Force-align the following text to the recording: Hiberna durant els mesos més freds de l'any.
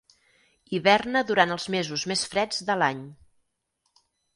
Hiberna 0.77 1.23
durant 1.33 1.55
els 1.57 1.69
mesos 1.75 2.09
més 2.15 2.27
freds 2.35 2.67
de 2.73 2.81
l'any. 2.83 3.09